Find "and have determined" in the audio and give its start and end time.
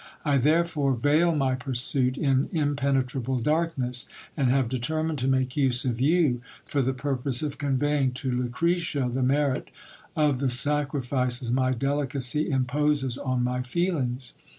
4.35-5.19